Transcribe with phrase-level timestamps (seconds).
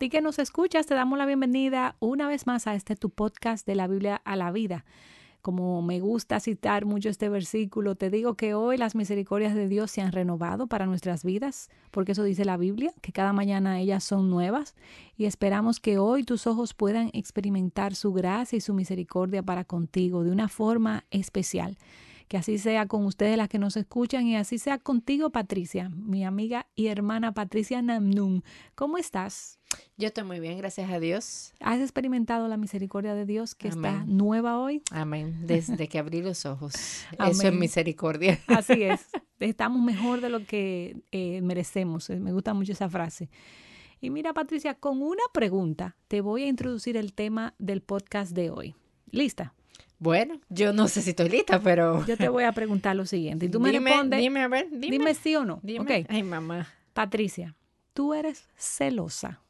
[0.00, 3.66] Ti que nos escuchas, te damos la bienvenida una vez más a este tu podcast
[3.66, 4.86] de la Biblia a la vida.
[5.42, 9.90] Como me gusta citar mucho este versículo, te digo que hoy las misericordias de Dios
[9.90, 14.02] se han renovado para nuestras vidas, porque eso dice la Biblia, que cada mañana ellas
[14.02, 14.74] son nuevas,
[15.18, 20.24] y esperamos que hoy tus ojos puedan experimentar su gracia y su misericordia para contigo
[20.24, 21.76] de una forma especial.
[22.30, 26.24] Que así sea con ustedes las que nos escuchan y así sea contigo, Patricia, mi
[26.24, 28.44] amiga y hermana Patricia Namnun.
[28.76, 29.58] ¿Cómo estás?
[29.96, 31.52] Yo estoy muy bien, gracias a Dios.
[31.58, 34.80] ¿Has experimentado la misericordia de Dios que está nueva hoy?
[34.92, 35.44] Amén.
[35.44, 36.72] Desde que abrí los ojos.
[37.18, 38.38] Eso es misericordia.
[38.46, 39.08] Así es.
[39.40, 42.10] Estamos mejor de lo que eh, merecemos.
[42.10, 43.28] Me gusta mucho esa frase.
[44.00, 48.50] Y mira, Patricia, con una pregunta te voy a introducir el tema del podcast de
[48.50, 48.76] hoy.
[49.10, 49.52] ¿Lista?
[50.00, 52.04] Bueno, yo no sé si estoy lista, pero...
[52.06, 53.46] Yo te voy a preguntar lo siguiente.
[53.46, 54.18] Y tú me respondes...
[54.18, 54.90] Dime, a ver, dime.
[54.98, 55.60] Dime sí o no.
[55.62, 56.06] Dime.
[56.08, 56.66] Ay, mamá.
[56.94, 57.54] Patricia,
[57.92, 59.40] ¿tú eres celosa?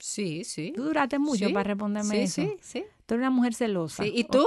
[0.00, 0.72] Sí, sí.
[0.74, 2.42] Tú duraste mucho para responderme eso.
[2.42, 4.02] Sí, sí, Tú eres una mujer celosa.
[4.02, 4.12] Sí.
[4.12, 4.44] ¿Y tú?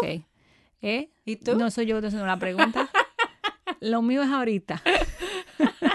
[0.81, 1.09] ¿Eh?
[1.25, 1.55] ¿Y tú?
[1.57, 2.89] No soy yo que te haciendo la pregunta.
[3.79, 4.81] lo mío es ahorita.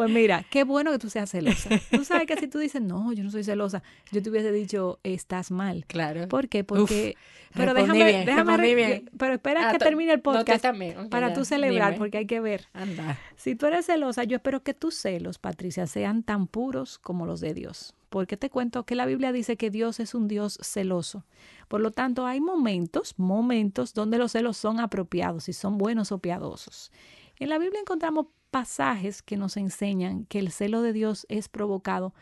[0.00, 1.68] Pues mira, qué bueno que tú seas celosa.
[1.90, 4.98] Tú sabes que si tú dices, no, yo no soy celosa, yo te hubiese dicho,
[5.02, 5.84] estás mal.
[5.86, 6.26] Claro.
[6.26, 6.64] ¿Por qué?
[6.64, 7.18] Porque...
[7.52, 9.10] pero déjame, déjame, bien.
[9.18, 10.64] pero espera ah, que termine el podcast
[11.10, 12.64] para tú celebrar, porque hay que ver.
[12.72, 13.18] Anda.
[13.36, 17.42] Si tú eres celosa, yo espero que tus celos, Patricia, sean tan puros como los
[17.42, 17.94] de Dios.
[18.08, 21.26] Porque te cuento que la Biblia dice que Dios es un Dios celoso.
[21.68, 26.20] Por lo tanto, hay momentos, momentos donde los celos son apropiados y son buenos o
[26.20, 26.90] piadosos.
[27.38, 32.14] En la Biblia encontramos pasajes que nos enseñan que el celo de Dios es provocado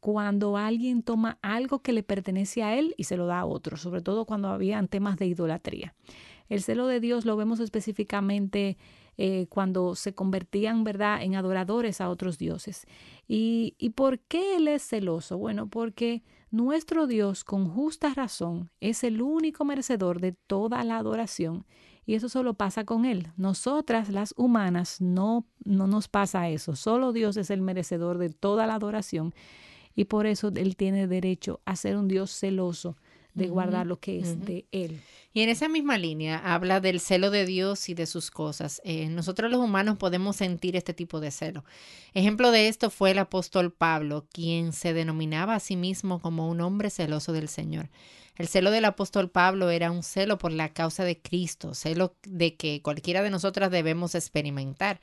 [0.00, 3.76] cuando alguien toma algo que le pertenece a él y se lo da a otro,
[3.76, 5.94] sobre todo cuando habían temas de idolatría.
[6.48, 8.76] El celo de Dios lo vemos específicamente
[9.18, 12.86] eh, cuando se convertían, ¿verdad?, en adoradores a otros dioses.
[13.28, 15.36] ¿Y, ¿Y por qué Él es celoso?
[15.36, 21.66] Bueno, porque nuestro Dios, con justa razón, es el único merecedor de toda la adoración
[22.06, 23.28] y eso solo pasa con Él.
[23.36, 26.76] Nosotras, las humanas, no, no nos pasa eso.
[26.76, 29.34] Solo Dios es el merecedor de toda la adoración.
[29.94, 32.96] Y por eso Él tiene derecho a ser un Dios celoso
[33.34, 35.00] de guardar lo que es de Él.
[35.32, 38.80] Y en esa misma línea habla del celo de Dios y de sus cosas.
[38.84, 41.64] Eh, nosotros los humanos podemos sentir este tipo de celo.
[42.12, 46.60] Ejemplo de esto fue el apóstol Pablo, quien se denominaba a sí mismo como un
[46.60, 47.88] hombre celoso del Señor.
[48.36, 52.56] El celo del apóstol Pablo era un celo por la causa de Cristo, celo de
[52.56, 55.00] que cualquiera de nosotras debemos experimentar.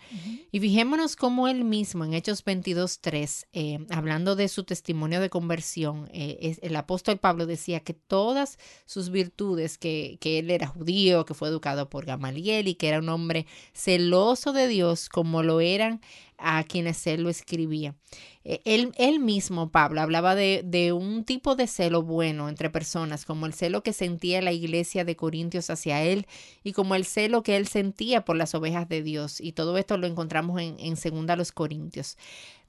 [0.52, 6.10] Y fijémonos cómo él mismo en Hechos 22.3, eh, hablando de su testimonio de conversión,
[6.12, 11.34] eh, el apóstol Pablo decía que todas sus virtudes, que, que él era judío, que
[11.34, 16.02] fue educado por Gamaliel y que era un hombre celoso de Dios como lo eran
[16.38, 17.96] a quienes él lo escribía.
[18.44, 23.26] E, él, él mismo, Pablo, hablaba de, de, un tipo de celo bueno entre personas,
[23.26, 26.28] como el celo que sentía la iglesia de Corintios hacia él
[26.64, 29.42] y como el celo que él sentía por las ovejas de Dios.
[29.42, 32.18] Y todo esto lo encontramos en, en segunda los Corintios.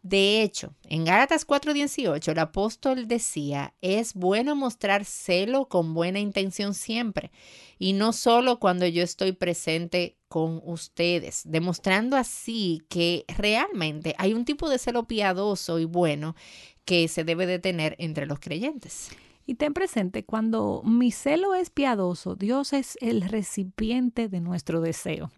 [0.03, 6.75] De hecho, en Gálatas 4:18 el apóstol decía, es bueno mostrar celo con buena intención
[6.75, 7.31] siempre,
[7.79, 14.45] y no solo cuando yo estoy presente con ustedes, demostrando así que realmente hay un
[14.45, 16.37] tipo de celo piadoso y bueno
[16.85, 19.11] que se debe de tener entre los creyentes.
[19.47, 25.31] Y ten presente, cuando mi celo es piadoso, Dios es el recipiente de nuestro deseo.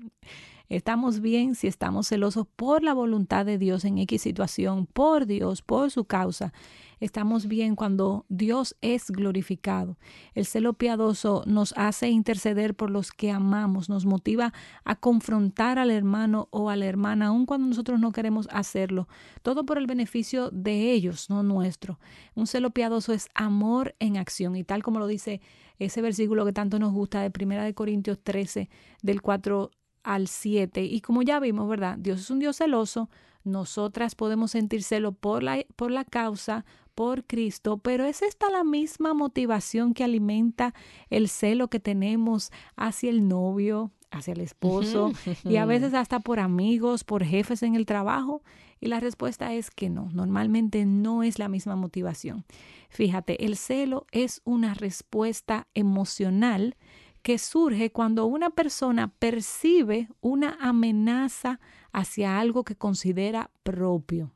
[0.70, 5.62] Estamos bien si estamos celosos por la voluntad de Dios en X situación, por Dios,
[5.62, 6.52] por su causa.
[7.00, 9.98] Estamos bien cuando Dios es glorificado.
[10.32, 14.52] El celo piadoso nos hace interceder por los que amamos, nos motiva
[14.84, 19.08] a confrontar al hermano o a la hermana, aun cuando nosotros no queremos hacerlo.
[19.42, 21.98] Todo por el beneficio de ellos, no nuestro.
[22.36, 25.40] Un celo piadoso es amor en acción y tal como lo dice
[25.80, 28.68] ese versículo que tanto nos gusta de Primera de Corintios 13
[29.02, 30.84] del 4 al 7.
[30.84, 31.96] Y como ya vimos, ¿verdad?
[31.98, 33.08] Dios es un Dios celoso.
[33.44, 36.64] Nosotras podemos sentir celo por la, por la causa,
[36.94, 40.74] por Cristo, pero es esta la misma motivación que alimenta
[41.08, 45.12] el celo que tenemos hacia el novio, hacia el esposo
[45.44, 48.42] y a veces hasta por amigos, por jefes en el trabajo.
[48.80, 52.44] Y la respuesta es que no, normalmente no es la misma motivación.
[52.88, 56.76] Fíjate, el celo es una respuesta emocional
[57.22, 61.60] que surge cuando una persona percibe una amenaza
[61.92, 64.32] hacia algo que considera propio.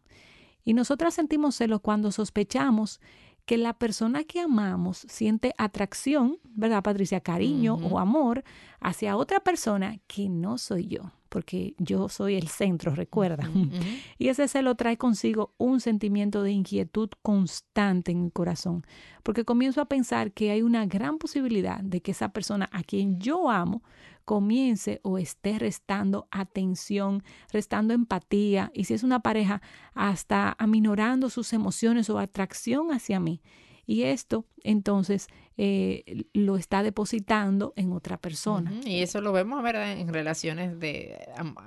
[0.64, 3.00] Y nosotras sentimos celos cuando sospechamos
[3.46, 7.20] que la persona que amamos siente atracción, ¿verdad, Patricia?
[7.20, 8.42] Cariño o amor
[8.80, 13.48] hacia otra persona que no soy yo, porque yo soy el centro, recuerda.
[14.18, 18.86] Y ese celo trae consigo un sentimiento de inquietud constante en el corazón,
[19.22, 23.20] porque comienzo a pensar que hay una gran posibilidad de que esa persona a quien
[23.20, 23.82] yo amo
[24.24, 27.22] comience o esté restando atención,
[27.52, 29.62] restando empatía y si es una pareja,
[29.94, 33.42] hasta aminorando sus emociones o atracción hacia mí.
[33.86, 38.72] Y esto entonces eh, lo está depositando en otra persona.
[38.84, 39.92] Y eso lo vemos ¿verdad?
[39.92, 41.16] en relaciones de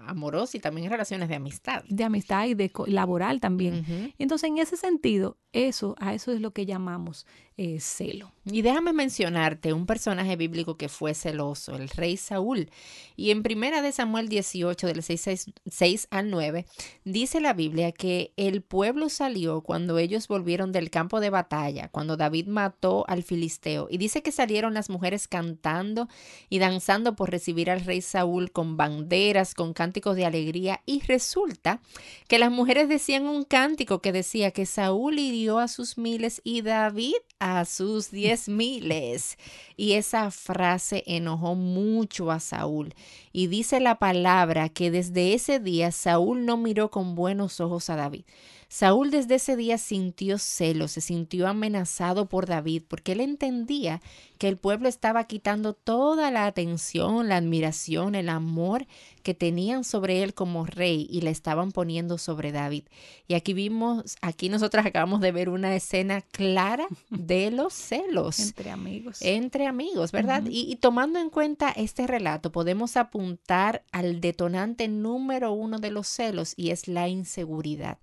[0.05, 1.83] amorosas y también en relaciones de amistad.
[1.87, 4.13] De amistad y de laboral también.
[4.17, 7.25] Entonces, en ese sentido, eso, a eso es lo que llamamos
[7.55, 8.31] eh, celo.
[8.45, 12.69] Y déjame mencionarte un personaje bíblico que fue celoso, el rey Saúl.
[13.15, 16.65] Y en primera de Samuel 18, del 6, 6 al 9,
[17.03, 22.17] dice la Biblia que el pueblo salió cuando ellos volvieron del campo de batalla, cuando
[22.17, 23.76] David mató al filisteo.
[23.89, 26.07] Y dice que salieron las mujeres cantando
[26.49, 30.81] y danzando por recibir al rey Saúl con banderas, con cánticos de alegría.
[30.85, 31.81] Y resulta
[32.27, 36.61] que las mujeres decían un cántico que decía que Saúl hirió a sus miles y
[36.61, 39.37] David a sus diez miles.
[39.75, 42.95] Y esa frase enojó mucho a Saúl.
[43.31, 47.95] Y dice la palabra que desde ese día Saúl no miró con buenos ojos a
[47.95, 48.25] David.
[48.69, 54.01] Saúl desde ese día sintió celos, se sintió amenazado por David, porque él entendía
[54.37, 58.85] que el pueblo estaba quitando toda la atención, la admiración, el amor
[59.23, 62.83] que tenían sobre él como rey y le estaban poniendo sobre David.
[63.27, 68.39] Y aquí vimos, aquí nosotros acabamos de ver una escena clara de los celos.
[68.39, 69.21] Entre amigos.
[69.21, 70.43] Entre amigos, ¿verdad?
[70.45, 76.07] y, y tomando en cuenta este relato, podemos apuntar al detonante número uno de los
[76.07, 77.97] celos y es la inseguridad.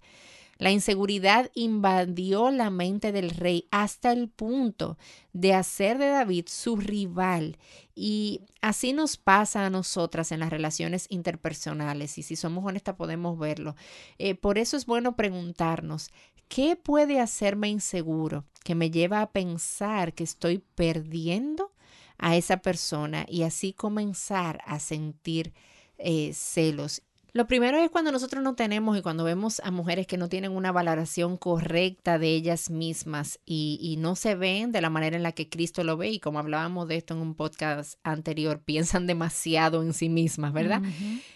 [0.64, 4.96] La inseguridad invadió la mente del rey hasta el punto
[5.34, 7.58] de hacer de David su rival.
[7.94, 12.16] Y así nos pasa a nosotras en las relaciones interpersonales.
[12.16, 13.76] Y si somos honestas podemos verlo.
[14.16, 16.08] Eh, por eso es bueno preguntarnos,
[16.48, 21.72] ¿qué puede hacerme inseguro que me lleva a pensar que estoy perdiendo
[22.16, 25.52] a esa persona y así comenzar a sentir
[25.98, 27.02] eh, celos
[27.34, 30.52] lo primero es cuando nosotros no tenemos y cuando vemos a mujeres que no tienen
[30.52, 35.32] una valoración correcta de ellas mismas y, no se ven de la manera en la
[35.32, 39.82] que Cristo lo ve y como hablábamos de esto en un podcast anterior, piensan demasiado
[39.82, 40.80] en sí mismas, ¿verdad?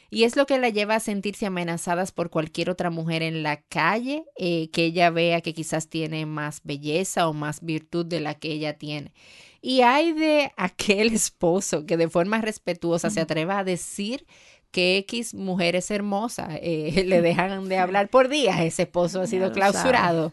[0.08, 3.60] Y es lo que la lleva a sentirse amenazadas por cualquier otra mujer en la
[3.62, 8.34] calle eh, que ella vea que quizás tiene más belleza o más virtud de la
[8.34, 9.12] que ella tiene.
[9.60, 14.26] Y hay de aquel esposo que de forma respetuosa se atreva a decir
[14.70, 19.26] que X mujer es hermosa, eh, le dejan de hablar por días, ese esposo ha
[19.26, 20.32] sido clausurado.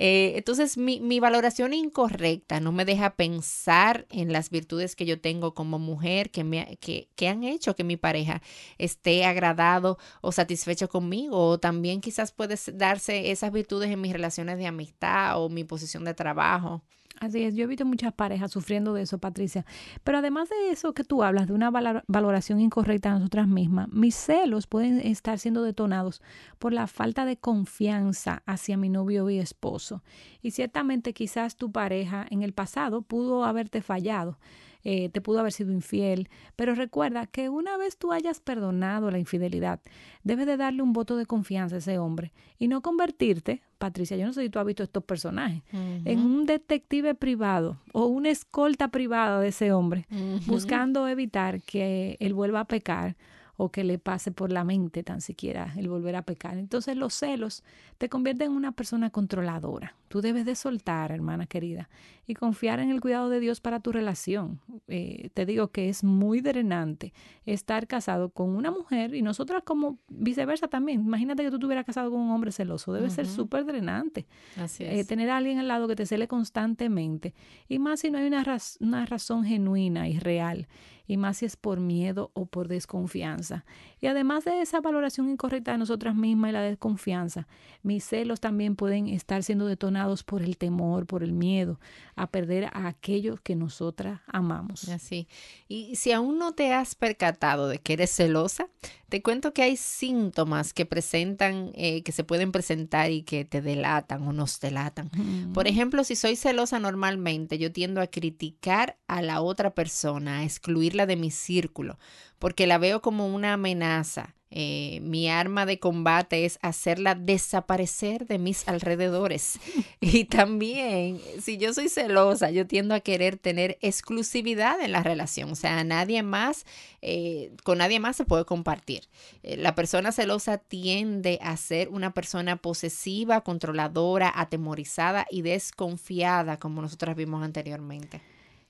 [0.00, 5.20] Eh, entonces, mi, mi, valoración incorrecta no me deja pensar en las virtudes que yo
[5.20, 8.40] tengo como mujer, que, me, que, que han hecho que mi pareja
[8.78, 11.48] esté agradado o satisfecho conmigo.
[11.48, 16.04] O también quizás puede darse esas virtudes en mis relaciones de amistad o mi posición
[16.04, 16.84] de trabajo.
[17.20, 19.64] Así es, yo he visto muchas parejas sufriendo de eso, Patricia.
[20.04, 24.14] Pero además de eso que tú hablas, de una valoración incorrecta de nosotras mismas, mis
[24.14, 26.22] celos pueden estar siendo detonados
[26.58, 30.02] por la falta de confianza hacia mi novio y esposo.
[30.42, 34.38] Y ciertamente quizás tu pareja en el pasado pudo haberte fallado
[34.84, 39.18] eh, te pudo haber sido infiel, pero recuerda que una vez tú hayas perdonado la
[39.18, 39.80] infidelidad,
[40.22, 44.26] debes de darle un voto de confianza a ese hombre y no convertirte, Patricia, yo
[44.26, 48.88] no sé si tú has visto estos personajes, en un detective privado o una escolta
[48.88, 50.06] privada de ese hombre,
[50.46, 53.16] buscando evitar que él vuelva a pecar
[53.60, 56.56] o que le pase por la mente tan siquiera el volver a pecar.
[56.58, 57.64] Entonces los celos
[57.98, 59.96] te convierten en una persona controladora.
[60.06, 61.90] Tú debes de soltar, hermana querida,
[62.24, 64.60] y confiar en el cuidado de Dios para tu relación.
[64.86, 67.12] Eh, te digo que es muy drenante
[67.46, 71.00] estar casado con una mujer y nosotras como viceversa también.
[71.00, 72.92] Imagínate que tú estuvieras casado con un hombre celoso.
[72.92, 74.28] Debe ser súper drenante.
[74.56, 77.34] Así eh, tener a alguien al lado que te cele constantemente.
[77.68, 78.44] Y más si no hay una,
[78.78, 80.68] una razón genuina y real
[81.08, 83.64] y más si es por miedo o por desconfianza.
[84.00, 87.48] Y además de esa valoración incorrecta de nosotras mismas y la desconfianza,
[87.82, 91.80] mis celos también pueden estar siendo detonados por el temor, por el miedo
[92.14, 94.88] a perder a aquellos que nosotras amamos.
[94.90, 95.26] Así.
[95.66, 98.68] Y si aún no te has percatado de que eres celosa,
[99.08, 103.62] te cuento que hay síntomas que presentan, eh, que se pueden presentar y que te
[103.62, 105.10] delatan o nos delatan.
[105.54, 110.44] Por ejemplo, si soy celosa normalmente, yo tiendo a criticar a la otra persona, a
[110.44, 111.98] excluirla de mi círculo
[112.38, 114.34] porque la veo como una amenaza.
[114.50, 119.58] Eh, mi arma de combate es hacerla desaparecer de mis alrededores.
[120.00, 125.50] Y también, si yo soy celosa, yo tiendo a querer tener exclusividad en la relación.
[125.50, 126.64] O sea, nadie más,
[127.02, 129.08] eh, con nadie más se puede compartir.
[129.42, 136.80] Eh, la persona celosa tiende a ser una persona posesiva, controladora, atemorizada y desconfiada, como
[136.80, 138.22] nosotras vimos anteriormente.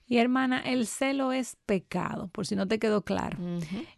[0.08, 3.36] Y hermana, el celo es pecado, por si no te quedó claro.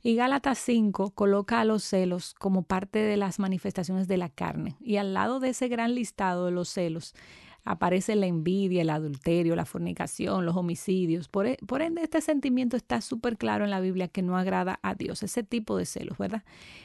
[0.03, 4.77] Y Gálatas 5 coloca a los celos como parte de las manifestaciones de la carne.
[4.81, 7.15] Y al lado de ese gran listado de los celos
[7.65, 11.29] aparece la envidia, el adulterio, la fornicación, los homicidios.
[11.29, 14.81] Por, e, por ende, este sentimiento está súper claro en la Biblia que no agrada
[14.83, 16.43] a Dios, ese tipo de celos, ¿verdad?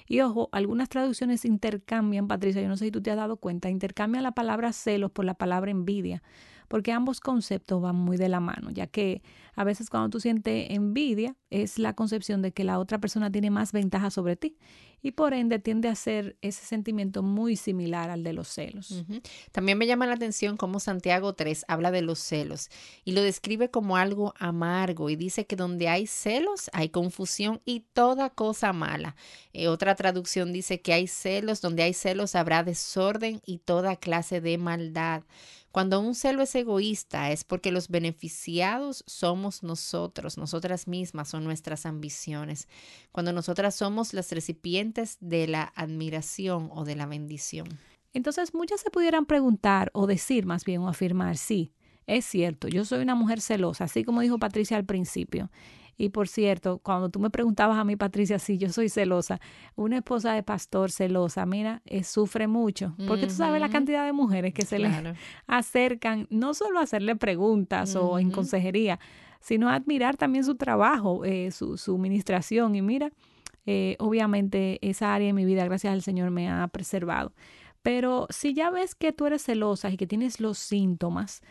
[0.07, 3.69] Y ojo, algunas traducciones intercambian, Patricia, yo no sé si tú te has dado cuenta,
[3.69, 6.21] intercambian la palabra celos por la palabra envidia
[6.67, 9.21] porque ambos conceptos van muy de la mano, ya que
[9.55, 13.49] a veces cuando tú sientes envidia es la concepción de que la otra persona tiene
[13.49, 14.57] más ventaja sobre ti
[15.01, 19.03] y por ende tiende a ser ese sentimiento muy similar al de los celos.
[19.51, 22.69] También me llama la atención cómo Santiago 3 habla de los celos
[23.03, 27.81] y lo describe como algo amargo y dice que donde hay celos hay confusión y
[27.93, 29.15] toda cosa mala.
[29.53, 34.41] Eh, otra traducción dice que hay celos, donde hay celos habrá desorden y toda clase
[34.41, 35.23] de maldad.
[35.75, 41.85] Cuando un celo es egoísta es porque los beneficiados somos nosotros, nosotras mismas, son nuestras
[41.85, 42.69] ambiciones.
[43.11, 47.67] Cuando nosotras somos las recipientes de la admiración o de la bendición.
[48.13, 51.73] Entonces muchas se pudieran preguntar o decir más bien o afirmar, sí,
[52.07, 55.51] es cierto, yo soy una mujer celosa, así como dijo Patricia al principio.
[55.97, 59.39] Y por cierto, cuando tú me preguntabas a mí, Patricia, si yo soy celosa,
[59.75, 64.11] una esposa de pastor celosa, mira, eh, sufre mucho, porque tú sabes la cantidad de
[64.11, 64.89] mujeres que se le
[65.47, 68.99] acercan, no solo a hacerle preguntas o en consejería,
[69.39, 72.75] sino a admirar también su trabajo, eh, su, su administración.
[72.75, 73.11] Y mira,
[73.65, 77.31] eh, obviamente esa área de mi vida, gracias al Señor, me ha preservado.
[77.81, 81.41] Pero si ya ves que tú eres celosa y que tienes los síntomas,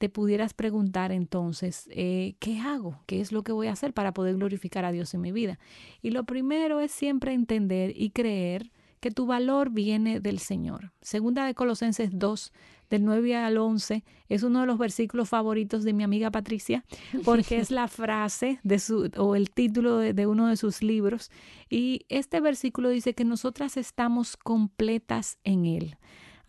[0.00, 2.98] te pudieras preguntar entonces, eh, ¿qué hago?
[3.04, 5.58] ¿Qué es lo que voy a hacer para poder glorificar a Dios en mi vida?
[6.00, 10.92] Y lo primero es siempre entender y creer que tu valor viene del Señor.
[11.02, 12.50] Segunda de Colosenses 2,
[12.88, 16.82] del 9 al 11, es uno de los versículos favoritos de mi amiga Patricia,
[17.22, 21.30] porque es la frase de su, o el título de, de uno de sus libros.
[21.68, 25.98] Y este versículo dice que nosotras estamos completas en Él.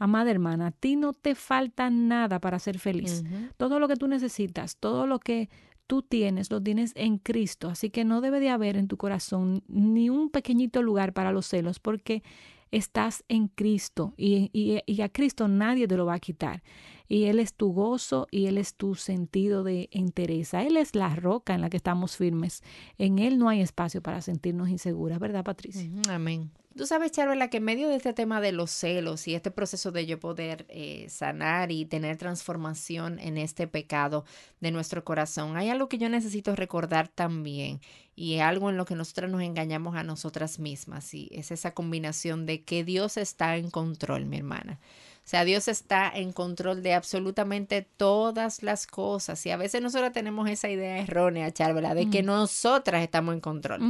[0.01, 3.24] Amada hermana, a ti no te falta nada para ser feliz.
[3.58, 5.48] Todo lo que tú necesitas, todo lo que
[5.86, 7.70] tú tienes, lo tienes en Cristo.
[7.70, 11.46] Así que no debe de haber en tu corazón ni un pequeñito lugar para los
[11.46, 12.24] celos, porque
[12.72, 16.63] estás en Cristo y, y, a Cristo nadie te lo va a quitar.
[17.08, 20.63] Y Él es tu gozo y Él es tu sentido de entereza.
[20.63, 22.63] Él es la roca en la que estamos firmes.
[22.98, 25.88] En Él no hay espacio para sentirnos inseguras, ¿verdad, Patricia?
[26.10, 26.50] Amén.
[26.78, 29.92] Tú sabes, Charvela, que en medio de este tema de los celos y este proceso
[29.92, 34.24] de yo poder eh, sanar y tener transformación en este pecado
[34.62, 37.82] de nuestro corazón, hay algo que yo necesito recordar también
[38.22, 42.46] y algo en lo que nosotras nos engañamos a nosotras mismas y es esa combinación
[42.46, 44.80] de que Dios está en control, mi hermana.
[45.24, 49.44] O sea, Dios está en control de absolutamente todas las cosas.
[49.48, 53.82] Y a veces nosotros tenemos esa idea errónea, Charvela, de que nosotras estamos en control.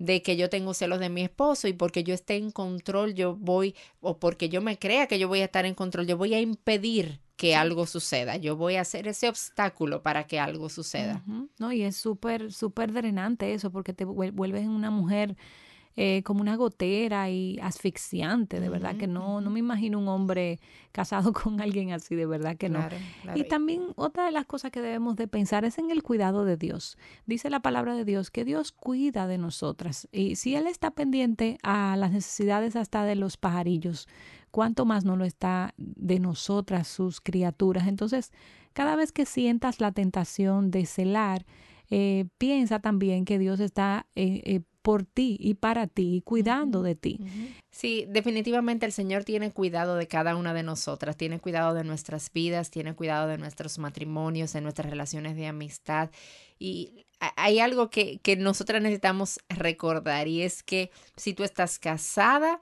[0.00, 3.36] De que yo tengo celos de mi esposo y porque yo esté en control, yo
[3.36, 6.34] voy, o porque yo me crea que yo voy a estar en control, yo voy
[6.34, 8.36] a impedir que algo suceda.
[8.36, 11.22] Yo voy a hacer ese obstáculo para que algo suceda.
[11.58, 15.36] No, y es súper, súper drenante eso, porque te vuelves una mujer
[15.98, 20.60] eh, como una gotera y asfixiante, de verdad que no, no me imagino un hombre
[20.92, 22.86] casado con alguien así, de verdad que no.
[23.34, 26.58] Y también otra de las cosas que debemos de pensar es en el cuidado de
[26.58, 26.98] Dios.
[27.24, 31.56] Dice la palabra de Dios que Dios cuida de nosotras y si Él está pendiente
[31.62, 34.06] a las necesidades hasta de los pajarillos,
[34.50, 37.86] cuánto más no lo está de nosotras, sus criaturas.
[37.88, 38.32] Entonces,
[38.72, 41.46] cada vez que sientas la tentación de celar,
[41.90, 46.94] eh, piensa también que Dios está eh, eh, por ti y para ti, cuidando de
[46.94, 47.18] ti.
[47.70, 52.32] Sí, definitivamente el Señor tiene cuidado de cada una de nosotras, tiene cuidado de nuestras
[52.32, 56.10] vidas, tiene cuidado de nuestros matrimonios, de nuestras relaciones de amistad.
[56.58, 62.60] Y hay algo que, que nosotras necesitamos recordar y es que si tú estás casada,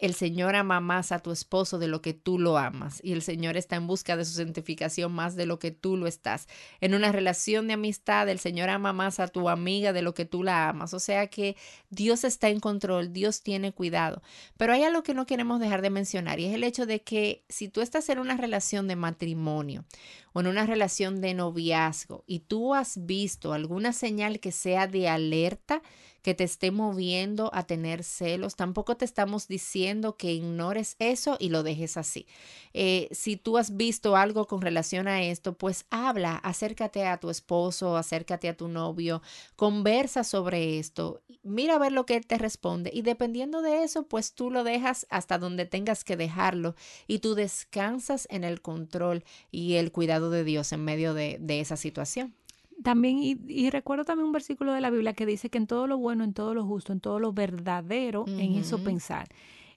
[0.00, 3.20] el Señor ama más a tu esposo de lo que tú lo amas y el
[3.20, 6.48] Señor está en busca de su santificación más de lo que tú lo estás.
[6.80, 10.24] En una relación de amistad, el Señor ama más a tu amiga de lo que
[10.24, 10.94] tú la amas.
[10.94, 11.54] O sea que
[11.90, 14.22] Dios está en control, Dios tiene cuidado.
[14.56, 17.44] Pero hay algo que no queremos dejar de mencionar y es el hecho de que
[17.50, 19.84] si tú estás en una relación de matrimonio
[20.32, 25.08] o en una relación de noviazgo y tú has visto alguna señal que sea de
[25.08, 25.82] alerta,
[26.22, 28.56] que te esté moviendo a tener celos.
[28.56, 32.26] Tampoco te estamos diciendo que ignores eso y lo dejes así.
[32.72, 37.30] Eh, si tú has visto algo con relación a esto, pues habla, acércate a tu
[37.30, 39.22] esposo, acércate a tu novio,
[39.56, 44.04] conversa sobre esto, mira a ver lo que él te responde y dependiendo de eso,
[44.04, 46.74] pues tú lo dejas hasta donde tengas que dejarlo
[47.06, 51.60] y tú descansas en el control y el cuidado de Dios en medio de, de
[51.60, 52.34] esa situación.
[52.82, 55.98] También, y, recuerdo también un versículo de la Biblia que dice que en todo lo
[55.98, 59.28] bueno, en todo lo justo, en todo lo verdadero, en eso pensar.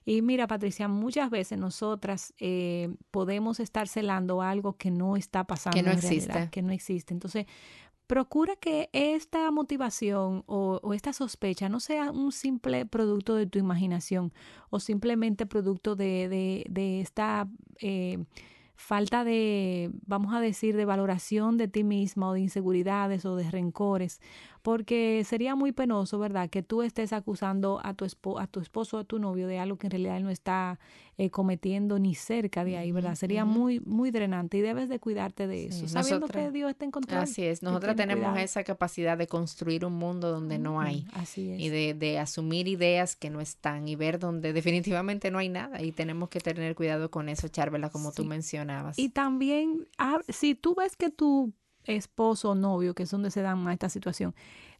[0.06, 5.76] Y mira, Patricia, muchas veces nosotras eh, podemos estar celando algo que no está pasando.
[5.76, 6.48] Que no existe.
[6.50, 7.14] que no existe.
[7.14, 7.46] Entonces,
[8.06, 14.32] procura que esta motivación o, esta sospecha no sea un simple producto de tu imaginación
[14.68, 17.48] o simplemente producto de, de, de esta...
[17.80, 18.24] Eh,
[18.76, 23.50] falta de, vamos a decir, de valoración de ti misma o de inseguridades o de
[23.50, 24.20] rencores
[24.64, 26.48] porque sería muy penoso, ¿verdad?
[26.48, 28.06] Que tú estés acusando a tu,
[28.38, 30.80] a tu esposo o a tu novio de algo que en realidad él no está
[31.18, 33.14] eh, cometiendo ni cerca de ahí, ¿verdad?
[33.14, 36.92] Sería muy, muy drenante y debes de cuidarte de eso, sabiendo que Dios está en
[36.92, 37.18] control.
[37.20, 41.06] Así es, nosotros tenemos esa capacidad de construir un mundo donde no hay.
[41.12, 41.60] Así es.
[41.60, 45.82] Y de, de asumir ideas que no están y ver donde definitivamente no hay nada
[45.82, 48.98] y tenemos que tener cuidado con eso, Charvela, como tú mencionabas.
[48.98, 51.52] Y también, ah, si tú ves que tu
[51.86, 54.34] esposo o novio, que es donde se da más esta situación,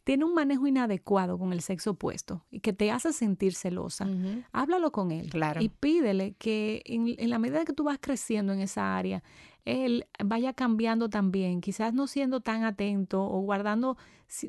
[0.04, 4.06] tiene un manejo inadecuado con el sexo opuesto y que te hace sentir celosa,
[4.52, 5.62] háblalo con él claro.
[5.62, 9.22] y pídele que en, en, la medida que tú vas creciendo en esa área,
[9.64, 13.96] él vaya cambiando también, quizás no siendo tan atento o guardando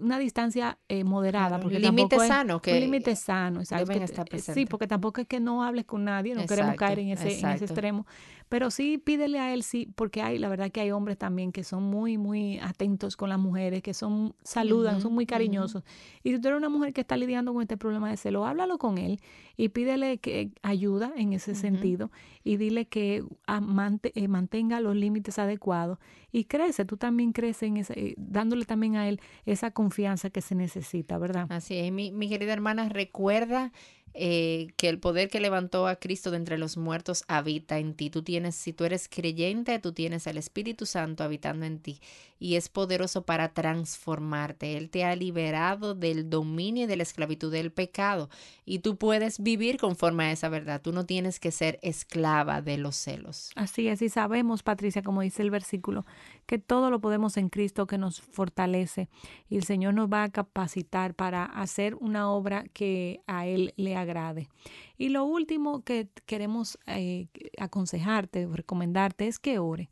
[0.01, 1.59] una distancia eh, moderada.
[1.59, 2.61] porque un límite sano.
[2.61, 4.37] Que un límite sano, exacto.
[4.37, 7.49] sí, porque tampoco es que no hables con nadie, no queremos caer en ese, en
[7.49, 8.05] ese extremo.
[8.47, 11.63] Pero sí pídele a él, sí, porque hay, la verdad que hay hombres también que
[11.63, 15.83] son muy, muy atentos con las mujeres, que son, saludan, son muy cariñosos.
[16.23, 18.77] Y si tú eres una mujer que está lidiando con este problema de celo, háblalo
[18.77, 19.19] con él
[19.57, 22.11] y pídele que ayuda en ese sentido
[22.43, 25.04] y dile que eh, mantenga los límites
[25.37, 25.99] adecuados
[26.31, 30.41] y crece, tú también creces en ese, eh, dándole también a él esa confianza que
[30.41, 31.47] se necesita, ¿verdad?
[31.49, 33.71] Así es, mi, mi querida hermana, recuerda
[34.17, 38.09] eh, que el poder que levantó a Cristo de entre los muertos habita en ti.
[38.09, 41.99] Tú tienes, si tú eres creyente, tú tienes al Espíritu Santo habitando en ti
[42.39, 44.77] y es poderoso para transformarte.
[44.77, 48.29] Él te ha liberado del dominio y de la esclavitud del pecado
[48.65, 50.81] y tú puedes vivir conforme a esa verdad.
[50.81, 53.51] Tú no tienes que ser esclava de los celos.
[53.55, 56.05] Así es, y sabemos, Patricia, como dice el versículo,
[56.45, 59.09] que todo lo podemos en Cristo que nos fortalece
[59.49, 63.95] y el Señor nos va a capacitar para hacer una obra que a Él le
[64.05, 64.49] agrade.
[64.97, 67.27] Y lo último que queremos eh,
[67.59, 69.89] aconsejarte, recomendarte es que ore.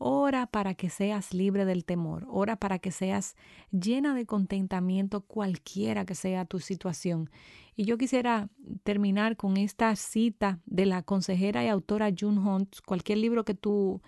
[0.00, 2.24] Ora para que seas libre del temor.
[2.28, 3.34] Ora para que seas
[3.72, 7.30] llena de contentamiento cualquiera que sea tu situación.
[7.74, 8.48] Y yo quisiera
[8.84, 12.76] terminar con esta cita de la consejera y autora June Hunt.
[12.86, 14.00] Cualquier libro que tú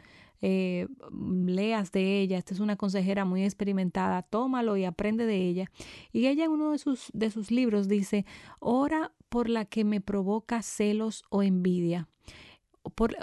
[0.43, 0.89] eh,
[1.47, 2.39] leas de ella.
[2.39, 4.23] Esta es una consejera muy experimentada.
[4.23, 5.71] Tómalo y aprende de ella.
[6.13, 8.25] Y ella en uno de sus, de sus libros dice,
[8.59, 12.09] ora por la que me provoca celos o envidia.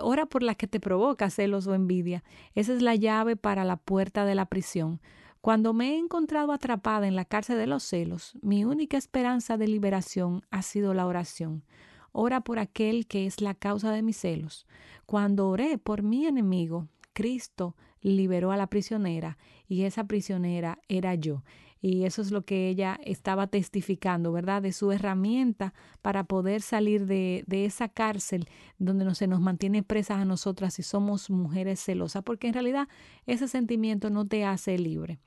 [0.02, 2.24] Ora por la que te provoca celos o envidia.
[2.54, 5.02] Esa es la llave para la puerta de la prisión.
[5.42, 9.68] Cuando me he encontrado atrapada en la cárcel de los celos, mi única esperanza de
[9.68, 11.64] liberación ha sido la oración.
[12.12, 14.66] Ora por aquel que es la causa de mis celos.
[15.06, 21.44] Cuando oré por mi enemigo, Cristo liberó a la prisionera y esa prisionera era yo.
[21.82, 24.62] Y eso es lo que ella estaba testificando, ¿verdad?
[24.62, 30.20] De su herramienta para poder salir de, esa cárcel donde no, se nos mantiene presas
[30.20, 32.88] a nosotras si somos mujeres celosas, porque en realidad
[33.26, 35.18] ese sentimiento no te hace libre.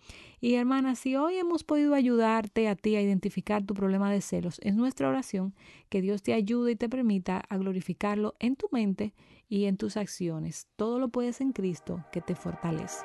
[0.40, 4.61] Y hermana, si hoy hemos podido ayudarte a ti a identificar tu problema de celos,
[4.62, 5.55] es nuestra oración
[5.88, 9.12] que Dios te ayude y te permita a glorificarlo en tu mente
[9.51, 10.69] y en tus acciones.
[10.77, 13.05] Todo lo puedes en Cristo que te fortalece.